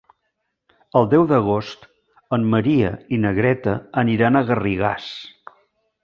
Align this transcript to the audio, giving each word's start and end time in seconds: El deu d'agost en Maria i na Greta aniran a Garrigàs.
El 0.99 1.09
deu 1.09 1.25
d'agost 1.31 1.83
en 2.37 2.47
Maria 2.53 2.89
i 3.17 3.19
na 3.25 3.33
Greta 3.41 3.75
aniran 4.03 4.39
a 4.39 4.45
Garrigàs. 4.49 5.11